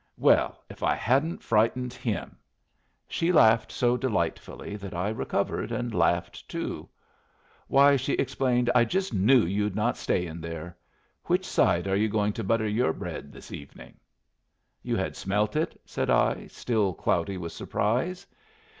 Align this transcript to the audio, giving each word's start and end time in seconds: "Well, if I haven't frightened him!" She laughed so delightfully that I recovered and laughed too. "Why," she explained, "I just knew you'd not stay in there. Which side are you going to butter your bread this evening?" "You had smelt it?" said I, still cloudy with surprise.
"Well, 0.17 0.63
if 0.67 0.81
I 0.81 0.95
haven't 0.95 1.43
frightened 1.43 1.93
him!" 1.93 2.35
She 3.07 3.31
laughed 3.31 3.71
so 3.71 3.97
delightfully 3.97 4.75
that 4.77 4.95
I 4.95 5.09
recovered 5.09 5.71
and 5.71 5.93
laughed 5.93 6.49
too. 6.49 6.89
"Why," 7.67 7.97
she 7.97 8.13
explained, 8.13 8.71
"I 8.73 8.83
just 8.83 9.13
knew 9.13 9.45
you'd 9.45 9.75
not 9.75 9.97
stay 9.97 10.25
in 10.25 10.41
there. 10.41 10.75
Which 11.25 11.45
side 11.45 11.87
are 11.87 11.95
you 11.95 12.09
going 12.09 12.33
to 12.33 12.43
butter 12.43 12.67
your 12.67 12.93
bread 12.93 13.31
this 13.31 13.51
evening?" 13.51 13.93
"You 14.81 14.95
had 14.95 15.15
smelt 15.15 15.55
it?" 15.55 15.79
said 15.85 16.09
I, 16.09 16.47
still 16.47 16.95
cloudy 16.95 17.37
with 17.37 17.51
surprise. 17.51 18.25